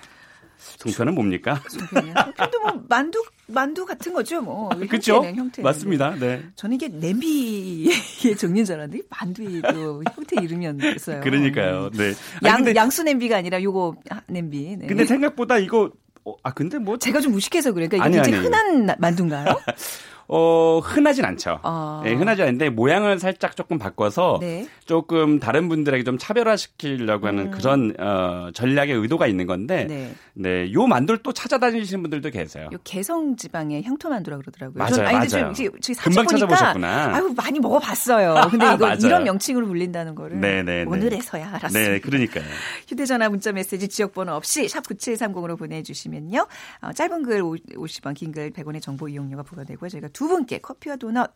[0.58, 1.62] 송편은 뭡니까?
[1.70, 2.14] 송편이요?
[2.14, 4.70] 송편도 뭐 만두 만두 같은 거죠, 뭐.
[4.70, 5.24] 그렇죠.
[5.24, 5.64] 형태는.
[5.64, 6.16] 맞습니다.
[6.16, 6.44] 네.
[6.56, 7.90] 저는 이게 냄비의
[8.40, 11.22] 종류인 줄 알았는데 만두에도 형태 이름이었어요.
[11.22, 11.90] 그러니까요.
[11.92, 12.14] 네.
[12.44, 13.96] 양 근데, 양수 냄비가 아니라 요거
[14.28, 14.78] 냄비.
[14.78, 14.88] 네.
[14.88, 15.92] 근데 생각보다 이거
[16.26, 17.88] 어, 아 근데 뭐 제가 좀 무식해서 그래.
[17.88, 19.60] 그러니까 이게 아니, 아니, 흔한 만두인가요?
[20.36, 21.60] 어, 흔하진 않죠.
[21.62, 22.02] 아.
[22.04, 24.68] 네, 흔하지 않은데 모양을 살짝 조금 바꿔서 네.
[24.86, 27.52] 조금 다른 분들에게 좀 차별화시키려고 하는 음.
[27.52, 30.16] 그런 어, 전략의 의도가 있는 건데 네.
[30.34, 32.68] 네, 요 만두를 또 찾아다니시는 분들도 계세요.
[32.74, 34.78] 요 개성 지방의 향토 만두라 그러더라고요.
[34.84, 35.54] 맞아요, 아니, 맞아요.
[35.54, 37.16] 저기, 저기 금방 찾아보셨구나.
[37.16, 38.48] 아유 많이 먹어봤어요.
[38.50, 40.90] 근데 이거 이런 명칭으로 불린다는 거를 네네, 네, 네.
[40.90, 41.72] 오늘에서야 알았어요.
[41.92, 42.44] 네, 그러니까요.
[42.88, 46.48] 휴대전화, 문자 메시지, 지역번호 없이 샵 #9730으로 보내주시면요,
[46.82, 49.90] 어, 짧은 글 50원, 긴 글 100원의 정보 이용료가 부과되고요.
[49.90, 51.32] 저희가 두 분께 커피와 도넛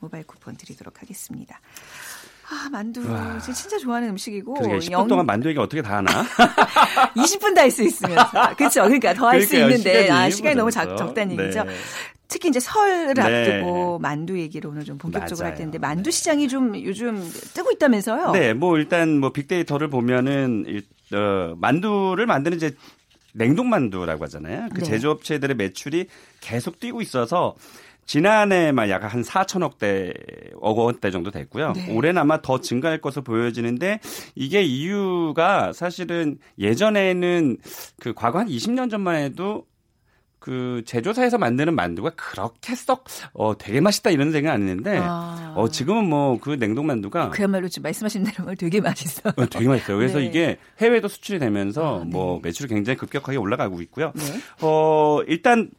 [0.00, 1.60] 모바일 쿠폰 드리도록 하겠습니다.
[2.52, 3.08] 아, 만두.
[3.08, 3.38] 와.
[3.38, 4.54] 진짜 좋아하는 음식이고.
[4.54, 5.06] 그러게 10분 영...
[5.06, 6.10] 동안 만두 얘기 어떻게 다 하나?
[7.14, 8.56] 20분 다 할 수 있으면서.
[8.56, 8.82] 그렇죠.
[8.82, 11.44] 그러니까 더 할 수 있는데 시간이, 아, 시간이 너무 작, 적다는 네.
[11.44, 11.64] 얘기죠.
[12.26, 13.22] 특히 이제 설을 네.
[13.22, 15.52] 앞두고 만두 얘기를 오늘 좀 본격적으로 맞아요.
[15.52, 17.20] 할 텐데 만두 시장이 좀 요즘
[17.54, 18.32] 뜨고 있다면서요?
[18.32, 20.64] 네, 뭐 일단 뭐 빅데이터를 보면은
[21.12, 22.74] 어, 만두를 만드는 이제
[23.34, 24.68] 냉동만두라고 하잖아요.
[24.74, 24.86] 그 네.
[24.86, 26.06] 제조업체들의 매출이
[26.40, 27.54] 계속 뛰고 있어서
[28.14, 30.12] 지난해만 약 한 4천억 대
[30.60, 31.72] 억 원대 정도 됐고요.
[31.74, 31.94] 네.
[31.94, 34.00] 올해는 아마 더 증가할 것으로 보여지는데
[34.34, 37.56] 이게 이유가 사실은 예전에는
[38.00, 39.64] 그 과거 한 20년 전만 해도
[40.40, 45.52] 그 제조사에서 만드는 만두가 그렇게 썩 어, 되게 맛있다 이런 생각 안 했는데 아.
[45.56, 49.32] 어, 지금은 뭐 그 냉동 만두가 그야말로 지금 말씀하신 대로 되게 맛있어요.
[49.36, 49.96] 어, 되게 맛있어요.
[49.98, 50.26] 그래서 네.
[50.26, 52.10] 이게 해외도 수출이 되면서 아, 네.
[52.10, 54.12] 뭐 매출이 굉장히 급격하게 올라가고 있고요.
[54.14, 54.22] 네.
[54.62, 55.70] 어, 일단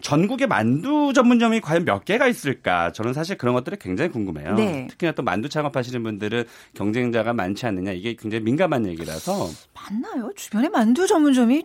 [0.00, 2.92] 전국에 만두 전문점이 과연 몇 개가 있을까?
[2.92, 4.54] 저는 사실 그런 것들이 굉장히 궁금해요.
[4.54, 4.86] 네.
[4.88, 9.48] 특히나 또 만두 창업하시는 분들은 경쟁자가 많지 않느냐 이게 굉장히 민감한 얘기라서.
[9.74, 10.30] 맞나요?
[10.36, 11.64] 주변에 만두 전문점이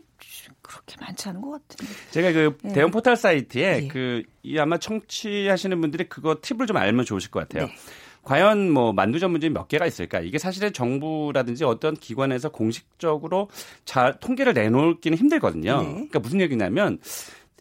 [0.62, 1.94] 그렇게 많지 않은 것 같은데.
[2.12, 2.74] 제가 그 네.
[2.74, 3.88] 대형 포털 사이트에 네.
[3.88, 4.24] 그
[4.58, 7.68] 아마 청취하시는 분들이 그거 팁을 좀 알면 좋으실 것 같아요.
[7.68, 7.76] 네.
[8.24, 10.20] 과연 뭐 만두 전문점이 몇 개가 있을까?
[10.20, 13.50] 이게 사실은 정부라든지 어떤 기관에서 공식적으로
[13.86, 15.82] 잘 통계를 내놓기는 힘들거든요.
[15.84, 15.90] 네.
[15.90, 16.98] 그러니까 무슨 얘기냐면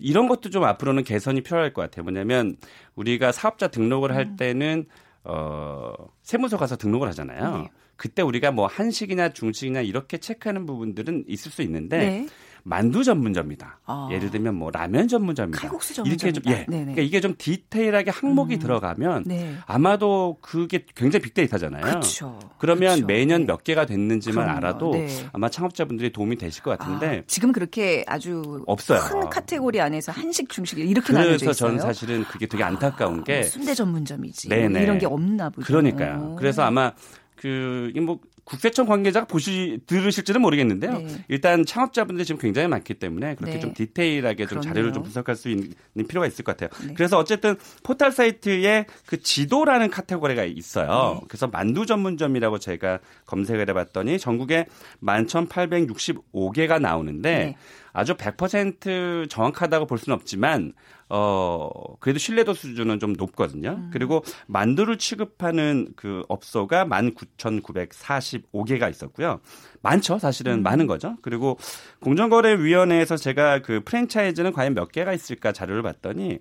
[0.01, 2.05] 이런 것도 좀 앞으로는 개선이 필요할 것 같아요.
[2.05, 2.57] 뭐냐면
[2.95, 4.37] 우리가 사업자 등록을 할 음.
[4.37, 4.87] 때는
[5.25, 7.59] 어 세무서 가서 등록을 하잖아요.
[7.59, 7.71] 네.
[7.97, 12.27] 그때 우리가 뭐 한식이나 중식이나 이렇게 체크하는 부분들은 있을 수 있는데 네.
[12.65, 13.81] 만두 전문점이다.
[13.85, 14.09] 아.
[14.11, 15.61] 예를 들면 뭐 라면 전문점이다.
[15.61, 16.27] 칼국수 전문점이다.
[16.27, 16.65] 이렇게 좀 예.
[16.65, 18.59] 그러니까 이게 좀 디테일하게 항목이 음.
[18.59, 19.55] 들어가면 네.
[19.67, 21.83] 아마도 그게 굉장히 빅데이터잖아요.
[21.83, 22.39] 그렇죠.
[22.59, 23.07] 그러면 그렇죠.
[23.07, 23.47] 매년 네.
[23.49, 24.57] 몇 개가 됐는지만 그럼요.
[24.57, 25.09] 알아도 네.
[25.33, 29.01] 아마 창업자분들이 도움이 되실 것 같은데 아, 지금 그렇게 아주 없어요.
[29.01, 31.47] 큰 카테고리 안에서 한식, 중식 이렇게 나눠져 있어요.
[31.47, 34.49] 그래서 저는 사실은 그게 되게 안타까운 아, 게 순대 전문점이지.
[34.49, 34.83] 네네.
[34.83, 35.67] 이런 게 없나 보죠.
[35.67, 36.33] 그러니까요.
[36.33, 36.37] 오.
[36.37, 36.93] 그래서 아마
[37.37, 40.99] 그뭐 국세청 관계자가 보시 들으실지는 모르겠는데요.
[40.99, 41.25] 네.
[41.29, 43.61] 일단 창업자분들이 지금 굉장히 많기 때문에 그렇게 네.
[43.61, 45.73] 좀 디테일하게 좀 자료를 좀 분석할 수 있는
[46.09, 46.87] 필요가 있을 것 같아요.
[46.87, 46.95] 네.
[46.95, 51.19] 그래서 어쨌든 포털 사이트에 그 지도라는 카테고리가 있어요.
[51.21, 51.27] 네.
[51.29, 54.67] 그래서 만두 전문점이라고 제가 검색을 해봤더니 전국에
[55.03, 57.57] 11,865개가 나오는데 네.
[57.95, 60.73] 아주 100% 정확하다고 볼 수는 없지만
[61.09, 63.71] 어 그래도 신뢰도 수준은 좀 높거든요.
[63.71, 63.91] 음.
[63.93, 69.41] 그리고 만두를 취급하는 그 업소가 19,945개가 있었고요.
[69.85, 70.19] 많죠.
[70.19, 70.63] 사실은 음.
[70.63, 71.17] 많은 거죠.
[71.23, 71.59] 그리고
[72.01, 76.41] 공정거래위원회에서 제가 그 프랜차이즈는 과연 몇 개가 있을까 자료를 봤더니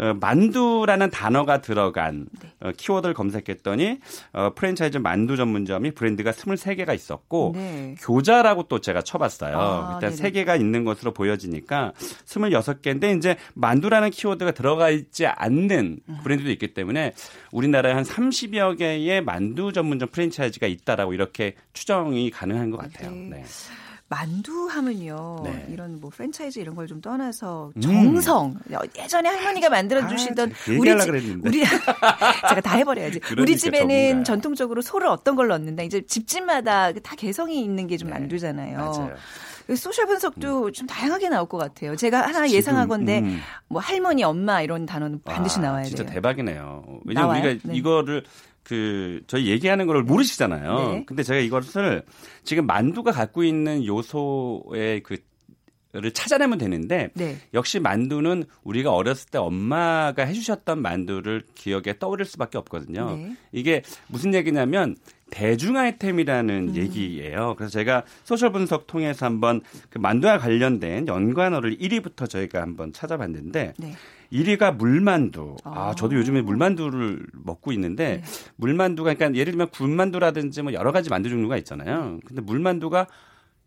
[0.00, 2.52] 어, 만두라는 단어가 들어간 네.
[2.60, 3.98] 어, 키워드를 검색했더니
[4.32, 7.94] 어, 프랜차이즈 만두 전문점이 브랜드가 23개가 있었고 네.
[8.00, 9.58] 교자라고 또 제가 쳐봤어요.
[9.58, 10.44] 아, 일단 네네.
[10.44, 11.92] 3개가 있는 것으로 보여지니까
[12.26, 16.18] 26개인데 이제 만두라는 키워드가 들어가 있지 않는 음.
[16.22, 17.14] 브랜드도 있기 때문에
[17.50, 23.10] 우리나라에 한 30여 개의 만두 전문점 프랜차이즈가 있다라고 이렇게 추정이 가능한 것 같아요.
[23.10, 23.28] 네.
[23.30, 23.44] 네.
[24.10, 25.42] 만두 하면요.
[25.44, 25.66] 네.
[25.70, 27.80] 이런 뭐 프랜차이즈 이런 걸 좀 떠나서 음.
[27.82, 28.54] 정성.
[28.70, 28.78] 음.
[28.98, 31.10] 예전에 할머니가 만들어 아, 주시던 아, 우리 집
[31.44, 31.60] 우리
[32.48, 33.20] 제가 다 해버려야지.
[33.20, 34.24] 그러니까 우리 집에는 전문가.
[34.24, 35.82] 전통적으로 소를 어떤 걸 넣는다.
[35.82, 38.14] 이제 집집마다 다 개성이 있는 게좀 네.
[38.18, 38.78] 만두잖아요.
[38.78, 39.14] 맞아요.
[39.66, 40.72] 그 소셜 분석도 음.
[40.72, 41.94] 좀 다양하게 나올 것 같아요.
[41.94, 43.40] 제가 하나 예상하건데 음.
[43.68, 46.06] 뭐 할머니, 엄마 이런 단어는 반드시 아, 나와야 진짜 돼요.
[46.06, 46.84] 진짜 대박이네요.
[47.04, 47.36] 왜냐면?
[47.36, 47.76] 우리가 네.
[47.76, 48.24] 이거를
[48.68, 50.90] 그 저희 얘기하는 걸 모르시잖아요.
[50.92, 51.04] 네.
[51.06, 52.02] 근데 제가 이것을
[52.44, 55.16] 지금 만두가 갖고 있는 요소의 그
[55.92, 57.38] 를 찾아내면 되는데 네.
[57.54, 63.16] 역시 만두는 우리가 어렸을 때 엄마가 해주셨던 만두를 기억에 떠오를 수밖에 없거든요.
[63.16, 63.36] 네.
[63.52, 64.96] 이게 무슨 얘기냐면
[65.30, 66.76] 대중 아이템이라는 음.
[66.76, 67.54] 얘기예요.
[67.56, 69.60] 그래서 제가 소셜 분석 통해서 한번
[69.90, 73.94] 그 만두와 관련된 연관어를 1위부터 저희가 한번 찾아봤는데 네.
[74.32, 75.56] 1위가 물만두.
[75.64, 78.22] 아, 아, 저도 요즘에 물만두를 먹고 있는데 네.
[78.56, 82.18] 물만두가 그러니까 예를 들면 군만두라든지 뭐 여러 가지 만두 종류가 있잖아요.
[82.24, 83.06] 근데 물만두가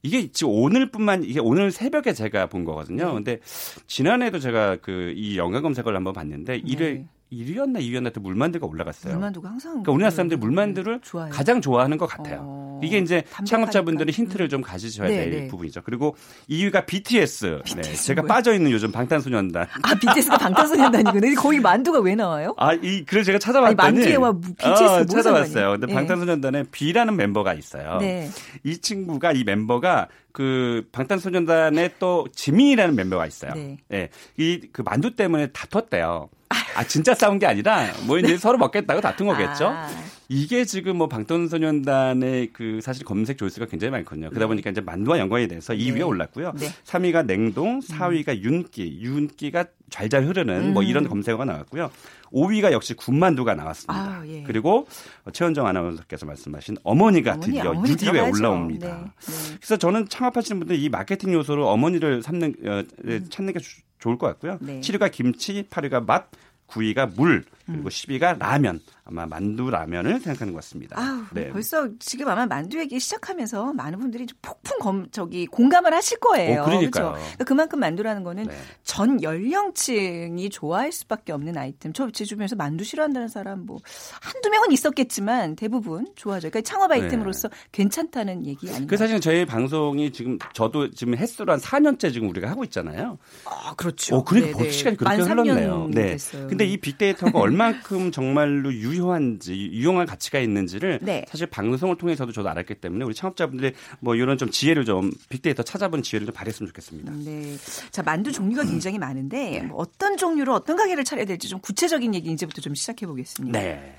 [0.03, 3.07] 이게 지금 오늘뿐만 이게 오늘 새벽에 제가 본 거거든요.
[3.07, 3.13] 네.
[3.13, 3.39] 근데
[3.87, 7.07] 지난해도 제가 그이 영화 검색을 한번 봤는데 1회 네.
[7.31, 9.13] 1위였나 2위였나 때 물만두가 올라갔어요.
[9.13, 11.29] 물만두가 항상 그러니까 우리나라 사람들이 물만두를 좋아요.
[11.31, 12.39] 가장 좋아하는 것 같아요.
[12.43, 12.79] 어...
[12.83, 15.47] 이게 이제 창업자분들이 힌트를 좀 가지셔야 네, 될 네.
[15.47, 15.81] 부분이죠.
[15.83, 16.15] 그리고
[16.49, 17.61] 2위가 BTS.
[17.63, 19.67] BTS 네, 제가 빠져 있는 요즘 방탄소년단.
[19.81, 21.41] 아 BTS가 방탄소년단이구나.
[21.41, 22.53] 거기 만두가 왜 나와요?
[22.57, 25.71] 아이 그래서 제가 찾아봤더니 만두와 BTS 어, 찾아봤어요.
[25.71, 25.93] 근데 네.
[25.93, 27.99] 방탄소년단에 B라는 멤버가 있어요.
[27.99, 28.29] 네.
[28.63, 33.53] 이 친구가 이 멤버가 그 방탄소년단에 또 지민이라는 멤버가 있어요.
[33.53, 33.77] 네.
[33.87, 34.09] 네.
[34.37, 36.29] 이그 만두 때문에 다퉜대요.
[36.75, 39.67] 아 진짜 싸운 게 아니라 뭐 이제 서로 먹겠다고 다툰 거겠죠.
[39.67, 39.89] 아.
[40.33, 44.29] 이게 지금 뭐 방탄소년단의 그 사실 검색 조회수가 굉장히 많거든요.
[44.29, 44.47] 그러다 네.
[44.47, 46.01] 보니까 이제 만두와 연관이 돼서 2위에 네.
[46.03, 46.53] 올랐고요.
[46.57, 46.67] 네.
[46.85, 48.41] 3위가 냉동, 4위가 음.
[48.41, 50.73] 윤기, 윤기가 잘잘 흐르는 음.
[50.73, 51.91] 뭐 이런 검색어가 나왔고요.
[52.31, 53.93] 5위가 역시 군만두가 나왔습니다.
[53.93, 54.43] 아, 예.
[54.43, 54.87] 그리고
[55.33, 58.87] 최현정 아나운서께서 말씀하신 어머니가 어머니, 드디어 어머니 6위에 올라옵니다.
[58.87, 59.57] 네, 네.
[59.57, 63.27] 그래서 저는 창업하시는 분들 이 마케팅 요소로 어머니를 삼는 어, 음.
[63.29, 63.59] 찾는 게
[64.01, 64.57] 좋을 것 같고요.
[64.59, 64.81] 네.
[64.81, 66.29] 7위가 김치, 8위가 맛,
[66.67, 68.39] 9위가 물, 그리고 10위가 음.
[68.39, 68.79] 라면.
[69.03, 70.95] 아마 만두 라면을 생각하는 것 같습니다.
[70.97, 71.49] 아, 네.
[71.49, 76.61] 벌써 지금 아마 만두 얘기 시작하면서 많은 분들이 폭풍 검, 저기 공감을 하실 거예요.
[76.61, 77.13] 어, 그러니까요.
[77.13, 78.55] 그러니까 그만큼 만두라는 거는 네.
[78.83, 81.91] 전 연령층이 좋아할 수밖에 없는 아이템.
[81.93, 83.79] 저 제 주변에서 만두 싫어한다는 사람 뭐
[84.21, 86.49] 한두 명은 있었겠지만 대부분 좋아하죠.
[86.49, 87.55] 그러니까 창업 아이템으로서 네.
[87.71, 88.87] 괜찮다는 얘기 아닌가요?
[88.87, 93.17] 그 사실은 저희 방송이 지금 저도 지금 횟수로 한 4년째 지금 우리가 하고 있잖아요.
[93.45, 94.17] 아, 그렇죠.
[94.17, 95.87] 어, 그러니까 벌써 시간이 그렇게 흘렀네요.
[95.91, 96.11] 네.
[96.11, 96.47] 됐어요.
[96.47, 101.25] 근데 이 빅데이터가 얼 만큼 정말로 유효한지 유용한 가치가 있는지를 네.
[101.27, 106.03] 사실 방송을 통해서도 저도 알았기 때문에 우리 창업자분들이 뭐 이런 좀 지혜를 좀 빅데이터 찾아본
[106.03, 107.11] 지혜를 좀 발휘했으면 좋겠습니다.
[107.23, 107.55] 네.
[107.91, 112.31] 자 만두 종류가 굉장히 많은데 뭐 어떤 종류로 어떤 가게를 차려야 될지 좀 구체적인 얘기
[112.31, 113.59] 이제부터 좀 시작해 보겠습니다.
[113.59, 113.95] 네.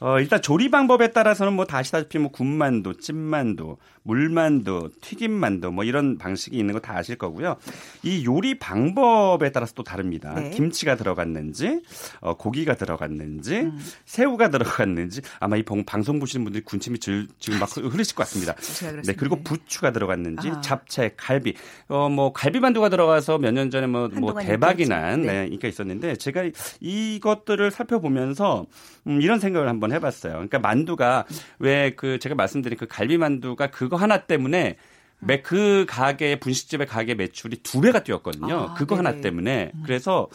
[0.00, 6.16] 어, 일단 조리 방법에 따라서는 뭐 다 아시다시피 뭐 군만두, 찐만두, 물만두, 튀김만두 뭐 이런
[6.18, 7.56] 방식이 있는 거 다 아실 거고요.
[8.04, 10.34] 이 요리 방법에 따라서 또 다릅니다.
[10.34, 10.50] 네.
[10.50, 11.80] 김치가 들어갔는지,
[12.20, 13.78] 어, 고기가 들어갔는지, 음.
[14.04, 18.54] 새우가 들어갔는지 아마 이 방송 보시는 분들이 군침이 질, 지금 막 흐르실 것 같습니다.
[19.02, 20.60] 네, 그리고 부추가 들어갔는지, 아.
[20.60, 21.54] 잡채, 갈비,
[21.88, 25.32] 어, 뭐 갈비만두가 들어가서 몇 년 전에 뭐, 뭐 대박이 난 네.
[25.32, 26.44] 네, 인기가 있었는데 제가
[26.80, 28.66] 이것들을 살펴보면서
[29.06, 30.32] 음, 이런 생각을 한번 해봤어요.
[30.32, 31.24] 그러니까 만두가
[31.58, 34.76] 왜 그 제가 말씀드린 그 갈비 만두가 그거 하나 때문에
[35.20, 38.54] 매그 가게 분식집의 가게 매출이 두 배가 뛰었거든요.
[38.54, 39.08] 아, 그거 네네.
[39.08, 39.82] 하나 때문에 음.
[39.84, 40.28] 그래서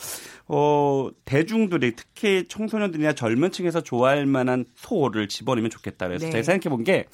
[0.48, 6.32] 어 대중들이 특히 청소년들이나 젊은 층에서 좋아할 만한 소를 집어넣으면 좋겠다 그래서 네.
[6.32, 7.06] 제가 생각해 본 게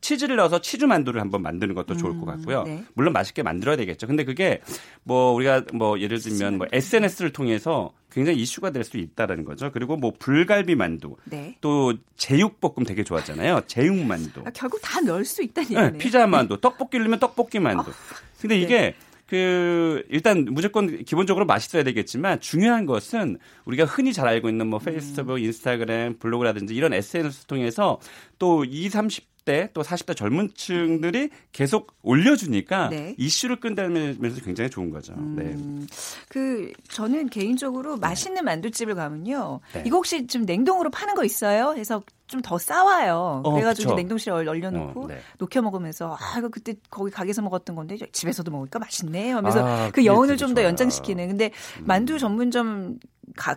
[0.00, 2.64] 치즈를 넣어서 치즈 만두를 한번 만드는 것도 좋을 것 음, 같고요.
[2.64, 2.84] 네.
[2.94, 4.06] 물론 맛있게 만들어야 되겠죠.
[4.06, 4.60] 근데 그게
[5.02, 9.70] 뭐 우리가 뭐 예를 들면 뭐 SNS를 통해서 굉장히 이슈가 될 수 있다라는 거죠.
[9.70, 11.56] 그리고 뭐 불갈비 만두, 네.
[11.60, 13.62] 또 제육볶음 되게 좋아하잖아요.
[13.66, 14.42] 제육 만두.
[14.44, 15.90] 아, 결국 다 넣을 수 있다는 얘기네요.
[15.92, 17.90] 네, 피자 만두, 떡볶이 넣으면 떡볶이 만두.
[17.90, 17.94] 아,
[18.40, 18.62] 근데 네.
[18.62, 18.94] 이게
[19.28, 25.34] 그 일단 무조건 기본적으로 맛있어야 되겠지만 중요한 것은 우리가 흔히 잘 알고 있는 뭐 페이스북,
[25.34, 25.38] 음.
[25.38, 28.00] 인스타그램, 블로그라든지 이런 SNS 통해서
[28.40, 33.14] 또 20, 30 30대 또 40대 젊은 층들이 계속 올려주니까 네.
[33.18, 35.14] 이슈를 끈다면서 굉장히 좋은 거죠.
[35.14, 35.96] 음, 네.
[36.28, 39.60] 그 저는 개인적으로 맛있는 만두집을 가면요.
[39.72, 39.82] 네.
[39.86, 41.74] 이거 혹시 좀 냉동으로 파는 거 있어요?
[41.76, 43.42] 해서 좀 더 싸와요.
[43.44, 45.18] 어, 그래가지고 냉동실에 얼려놓고 어, 네.
[45.38, 50.04] 녹여 먹으면서 아 이거 그때 거기 가게에서 먹었던 건데 집에서도 먹으니까 맛있네 하면서 아, 그
[50.04, 51.26] 여운을 좀 더 연장시키는.
[51.28, 51.50] 근데
[51.80, 51.84] 음.
[51.86, 52.98] 만두 전문점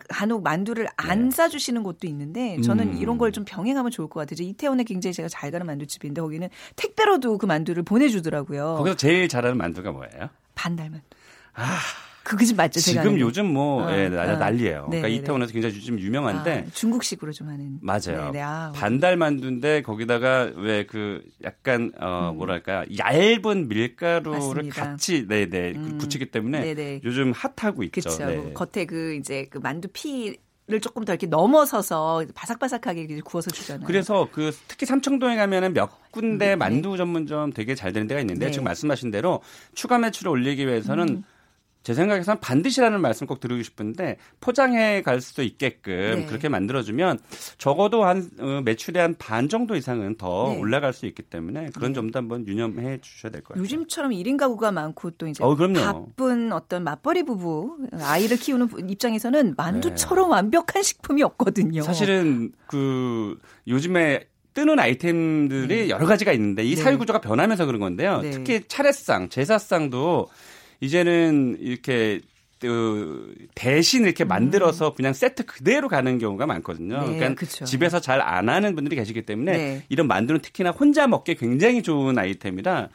[0.09, 1.31] 간혹 만두를 안 네.
[1.35, 2.97] 싸주시는 곳도 있는데 저는 음.
[2.97, 4.47] 이런 걸 좀 병행하면 좋을 것 같아요.
[4.47, 8.75] 이태원에 굉장히 제가 잘 가는 만두집인데 거기는 택배로도 그 만두를 보내주더라고요.
[8.77, 10.29] 거기서 제일 잘하는 만두가 뭐예요?
[10.55, 11.01] 반달만.
[11.55, 11.79] 아.
[12.23, 12.79] 그게 좀 맞죠?
[12.79, 14.09] 지금 제가 요즘 뭐 어, 예, 어.
[14.37, 14.85] 난리예요.
[14.85, 18.31] 그러니까 이태원에서 굉장히 요즘 유명한데 아, 중국식으로 좀 하는 맞아요.
[18.37, 22.37] 아, 반달 만두인데 거기다가 왜 그 약간 어 음.
[22.37, 24.83] 뭐랄까 얇은 밀가루를 맞습니다.
[24.91, 25.97] 같이 네네 네, 음.
[25.97, 27.01] 굳히기 때문에 네네.
[27.03, 28.01] 요즘 핫하고 있죠.
[28.01, 28.25] 그렇죠.
[28.25, 28.53] 네.
[28.53, 33.85] 겉에 그 이제 그 만두 피 를 조금 더 이렇게 넘어서서 바삭바삭하게 구워서 주잖아요.
[33.85, 36.55] 그래서 그 특히 삼청동에 가면은 몇 군데 음, 네.
[36.55, 38.51] 만두 전문점 되게 잘 되는 데가 있는데 네.
[38.51, 39.41] 지금 말씀하신 대로
[39.75, 41.23] 추가 매출을 올리기 위해서는 음.
[41.83, 46.25] 제 생각에서는 반드시라는 말씀 꼭 드리고 싶은데 포장해 갈 수도 있게끔 네.
[46.25, 47.19] 그렇게 만들어주면
[47.57, 50.59] 적어도 한 어, 매출의 한 반 정도 이상은 더 네.
[50.59, 51.95] 올라갈 수 있기 때문에 그런 네.
[51.95, 53.63] 점도 한번 유념해 주셔야 될 것 같아요.
[53.63, 60.29] 요즘처럼 1인 가구가 많고 또 이제 어, 바쁜 어떤 맞벌이 부부 아이를 키우는 입장에서는 만두처럼
[60.29, 60.35] 네.
[60.35, 61.81] 완벽한 식품이 없거든요.
[61.83, 65.89] 사실은 그 요즘에 뜨는 아이템들이 네.
[65.89, 66.81] 여러 가지가 있는데 이 네.
[66.81, 68.21] 사회 구조가 변하면서 그런 건데요.
[68.31, 70.27] 특히 차례상, 제사상도
[70.83, 72.19] 이제는 이렇게
[72.59, 74.93] 그 대신 이렇게 만들어서 음.
[74.95, 76.99] 그냥 세트 그대로 가는 경우가 많거든요.
[77.01, 77.65] 네, 그러니까 그쵸.
[77.65, 79.83] 집에서 잘 안 하는 분들이 계시기 때문에 네.
[79.89, 82.89] 이런 만두는 특히나 혼자 먹기 굉장히 좋은 아이템이라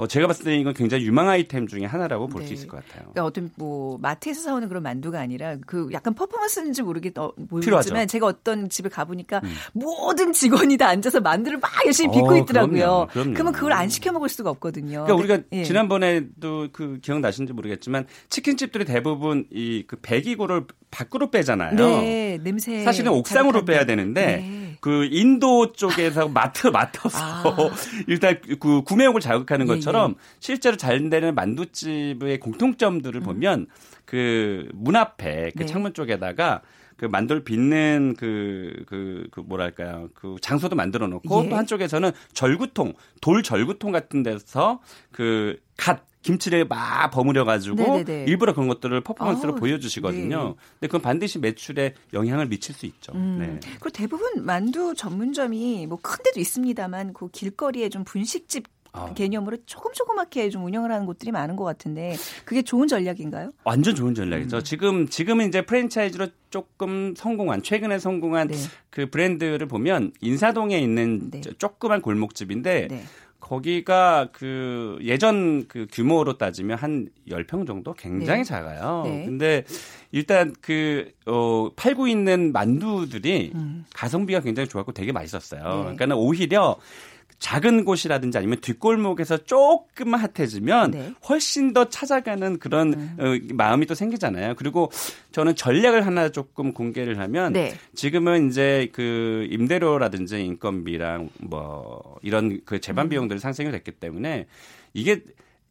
[0.00, 2.54] 어, 제가 봤을 때 이건 굉장히 유망 아이템 중에 하나라고 볼수 네.
[2.54, 3.10] 있을 것 같아요.
[3.12, 8.26] 그러니까 어떤 뭐 마트에서 사오는 그런 만두가 아니라 그 약간 퍼포먼스인지 모르겠, 어, 모르겠지만 제가
[8.26, 9.54] 어떤 집에 가보니까 음.
[9.74, 12.78] 모든 직원이 다 앉아서 만두를 막 열심히 빚고 어, 있더라고요.
[12.78, 13.32] 그럼요, 그럼요.
[13.34, 15.04] 그러면 그걸 안 시켜 먹을 수가 없거든요.
[15.04, 15.64] 그러니까 우리가 예.
[15.64, 21.74] 지난번에도 그 기억나신지 모르겠지만 치킨집들이 대부분 이 그 배기구를 밖으로 빼잖아요.
[21.76, 22.82] 네, 냄새.
[22.84, 24.76] 사실은 옥상으로 빼야 되는데 네.
[24.80, 27.70] 그 인도 쪽에서 마트 맡아서 아.
[28.08, 30.36] 일단 그 구매욕을 자극하는 예, 것처럼 예, 예.
[30.40, 33.24] 실제로 잘 되는 만두집의 공통점들을 음.
[33.24, 33.66] 보면
[34.04, 35.66] 그 문 앞에 그 네.
[35.66, 36.62] 창문 쪽에다가
[36.96, 40.08] 그 만두를 빚는 그, 그, 그 뭐랄까요.
[40.14, 41.48] 그 장소도 만들어 놓고 예.
[41.48, 44.80] 또 한쪽에서는 절구통, 돌 절구통 같은 데서
[45.12, 50.36] 그 갓 김치를 막 버무려 가지고 일부러 그런 것들을 퍼포먼스로 아 보여주시거든요.
[50.48, 50.54] 네.
[50.74, 53.12] 근데 그건 반드시 매출에 영향을 미칠 수 있죠.
[53.14, 53.38] 음.
[53.40, 53.60] 네.
[53.70, 59.12] 그리고 대부분 만두 전문점이 뭐 큰 데도 있습니다만 그 길거리에 좀 분식집 아.
[59.14, 63.50] 개념으로 조금 조그맣게 좀 운영을 하는 곳들이 많은 것 같은데 그게 좋은 전략인가요?
[63.62, 64.56] 완전 좋은 전략이죠.
[64.56, 64.62] 음.
[64.64, 68.56] 지금 지금은 이제 프랜차이즈로 조금 성공한 최근에 성공한 네.
[68.90, 71.40] 그 브랜드를 보면 인사동에 있는 네.
[71.58, 73.04] 조그만 골목집인데 네.
[73.50, 78.44] 거기가 그 예전 그 규모로 따지면 한 10평 정도 굉장히 네.
[78.44, 79.02] 작아요.
[79.04, 79.24] 네.
[79.26, 79.64] 근데
[80.12, 83.86] 일단 그, 어, 팔고 있는 만두들이 음.
[83.92, 85.62] 가성비가 굉장히 좋았고 되게 맛있었어요.
[85.62, 85.96] 네.
[85.96, 86.76] 그러니까 오히려
[87.40, 91.14] 작은 곳이라든지 아니면 뒷골목에서 조금만 핫해지면 네.
[91.28, 93.16] 훨씬 더 찾아가는 그런 음.
[93.18, 94.54] 어, 마음이 또 생기잖아요.
[94.56, 94.92] 그리고
[95.32, 97.74] 저는 전략을 하나 조금 공개를 하면 네.
[97.94, 103.08] 지금은 이제 그 임대료라든지 인건비랑 뭐 이런 그 재반 음.
[103.08, 104.46] 비용들이 상승이 됐기 때문에
[104.92, 105.22] 이게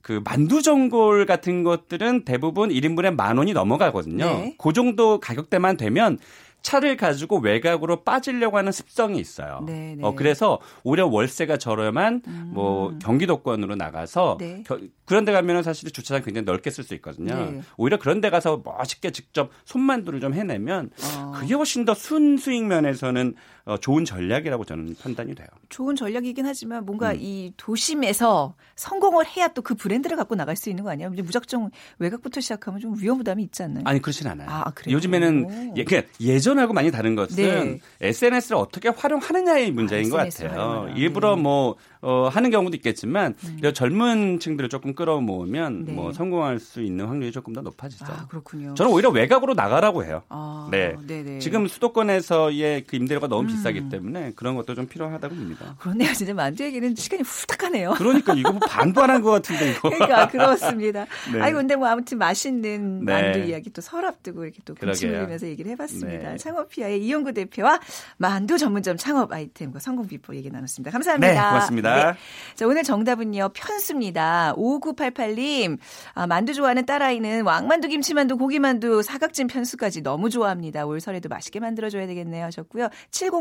[0.01, 4.25] 그 만두 전골 같은 것들은 대부분 1인분에 만 원이 넘어가거든요.
[4.25, 4.55] 네.
[4.57, 6.17] 그 정도 가격대만 되면
[6.61, 9.63] 차를 가지고 외곽으로 빠지려고 하는 습성이 있어요.
[9.65, 10.03] 네, 네.
[10.03, 12.51] 어, 그래서 오히려 월세가 저렴한 음.
[12.53, 14.63] 뭐 경기도권으로 나가서 네.
[14.65, 17.33] 겨, 그런 데 가면은 사실 주차장 굉장히 넓게 쓸 수 있거든요.
[17.35, 17.61] 네.
[17.77, 21.31] 오히려 그런 데 가서 멋있게 직접 손만두를 좀 해내면 어.
[21.35, 25.47] 그게 훨씬 더 순수익 면에서는 어, 좋은 전략이라고 저는 판단이 돼요.
[25.69, 27.17] 좋은 전략이긴 하지만 뭔가 음.
[27.21, 31.09] 이 도심에서 성공을 해야 또 그 브랜드를 갖고 나갈 수 있는 거 아니야?
[31.09, 33.83] 무작정 외곽부터 시작하면 좀 위험 부담이 있지 않나요?
[33.85, 34.49] 아니 그렇진 않아요.
[34.49, 34.95] 아, 그래요?
[34.95, 37.79] 요즘에는 예, 그러니까 예전하고 많이 다른 것은 네.
[38.01, 40.91] SNS를 어떻게 활용하느냐의 문제인 아, 것 같아요.
[40.95, 41.41] 일부러 네.
[41.43, 43.73] 뭐 어, 하는 경우도 있겠지만 음.
[43.73, 45.91] 젊은 층들을 조금 끌어모으면 네.
[45.91, 48.05] 뭐 성공할 수 있는 확률이 조금 더 높아지죠.
[48.07, 48.73] 아, 그렇군요.
[48.73, 50.23] 저는 오히려 외곽으로 나가라고 해요.
[50.29, 50.95] 아, 네.
[51.05, 51.39] 네네.
[51.39, 53.49] 지금 수도권에서의 그 임대료가 너무 음.
[53.59, 55.75] 비싸기 때문에 그런 것도 좀 필요하다고 봅니다.
[55.79, 56.11] 그렇네요.
[56.13, 57.93] 진짜 만두 얘기는 시간이 후딱하네요.
[57.97, 59.89] 그러니까 이거 뭐 반도 안한것 같은데 이거.
[59.89, 61.05] 그러니까 그렇습니다.
[61.31, 61.39] 네.
[61.39, 63.13] 아이고 근데 뭐 아무튼 맛있는 네.
[63.13, 66.31] 만두 이야기 또 서랍 두고 이렇게 또 군침 흘리면서 얘기를 해봤습니다.
[66.31, 66.37] 네.
[66.37, 67.79] 창업피아의 이용구 대표와
[68.17, 70.91] 만두 전문점 창업 아이템과 성공 비법 얘기 나눴습니다.
[70.91, 71.33] 감사합니다.
[71.33, 72.11] 네, 고맙습니다.
[72.13, 72.17] 네.
[72.55, 74.55] 자 오늘 정답은요 편수입니다.
[74.57, 75.77] 5988님
[76.13, 80.85] 아, 만두 좋아하는 딸아이는 왕만두, 김치만두, 고기만두, 사각진 편수까지 너무 좋아합니다.
[80.85, 82.89] 올 설에 겨울에도 맛있게 만들어줘야 되겠네요 하셨고요.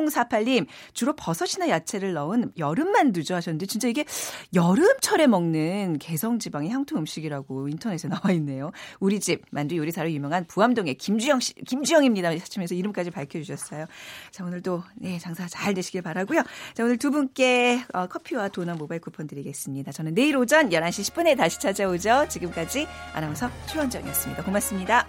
[0.08, 4.04] 7048님 주로 버섯이나 야채를 넣은 여름 만두죠 하셨는데 진짜 이게
[4.54, 8.70] 여름철에 먹는 개성지방의 향토 음식이라고 인터넷에 나와 있네요.
[9.00, 12.30] 우리 집 만두 요리사로 유명한 부암동의 김주영 씨, 김주영입니다.
[12.30, 13.86] 하시면서 이름까지 밝혀주셨어요.
[14.30, 16.42] 자 오늘도 네 장사 잘 되시길 바라고요.
[16.74, 19.92] 자 오늘 두 분께 어, 커피와 도넛 모바일 쿠폰 드리겠습니다.
[19.92, 22.26] 저는 내일 오전 11시 10분에 다시 찾아오죠.
[22.28, 24.44] 지금까지 아나운서 최원정이었습니다.
[24.44, 25.06] 고맙습니다.